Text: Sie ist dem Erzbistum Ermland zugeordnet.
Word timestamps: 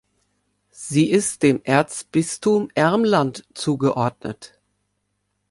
Sie 0.71 1.11
ist 1.11 1.43
dem 1.43 1.61
Erzbistum 1.63 2.69
Ermland 2.73 3.45
zugeordnet. 3.53 4.59